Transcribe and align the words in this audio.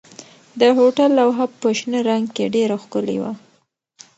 د 0.59 0.61
هوټل 0.77 1.09
لوحه 1.19 1.45
په 1.61 1.69
شنه 1.79 1.99
رنګ 2.09 2.25
کې 2.35 2.45
ډېره 2.55 2.75
ښکلې 2.83 3.17
وه. 3.21 3.31